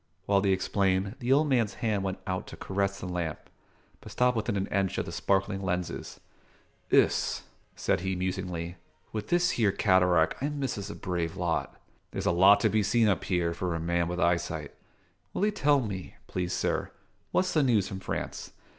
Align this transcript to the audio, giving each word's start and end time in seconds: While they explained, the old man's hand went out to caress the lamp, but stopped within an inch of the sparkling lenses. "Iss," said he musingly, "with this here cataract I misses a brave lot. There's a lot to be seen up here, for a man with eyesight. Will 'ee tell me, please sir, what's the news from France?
While 0.25 0.41
they 0.41 0.49
explained, 0.49 1.15
the 1.19 1.31
old 1.31 1.47
man's 1.47 1.75
hand 1.75 2.01
went 2.03 2.17
out 2.25 2.47
to 2.47 2.57
caress 2.57 2.99
the 2.99 3.05
lamp, 3.05 3.39
but 3.99 4.11
stopped 4.11 4.35
within 4.35 4.57
an 4.57 4.65
inch 4.71 4.97
of 4.97 5.05
the 5.05 5.11
sparkling 5.11 5.61
lenses. 5.61 6.19
"Iss," 6.89 7.43
said 7.75 7.99
he 7.99 8.15
musingly, 8.15 8.77
"with 9.11 9.27
this 9.29 9.51
here 9.51 9.71
cataract 9.71 10.41
I 10.41 10.49
misses 10.49 10.89
a 10.89 10.95
brave 10.95 11.37
lot. 11.37 11.79
There's 12.09 12.25
a 12.25 12.31
lot 12.31 12.59
to 12.61 12.67
be 12.69 12.81
seen 12.81 13.07
up 13.07 13.25
here, 13.25 13.53
for 13.53 13.75
a 13.75 13.79
man 13.79 14.07
with 14.07 14.19
eyesight. 14.19 14.73
Will 15.35 15.45
'ee 15.45 15.51
tell 15.51 15.81
me, 15.81 16.15
please 16.25 16.51
sir, 16.51 16.89
what's 17.31 17.53
the 17.53 17.61
news 17.61 17.87
from 17.87 17.99
France? 17.99 18.53